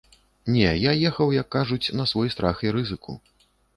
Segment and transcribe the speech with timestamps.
[0.53, 3.13] Не, я ехаў, як кажуць, на свой страх і рызыку.